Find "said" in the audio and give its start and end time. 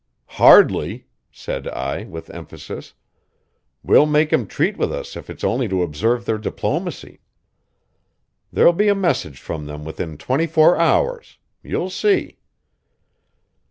1.31-1.67